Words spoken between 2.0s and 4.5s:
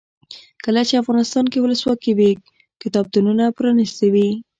وي کتابتونونه پرانیستي وي.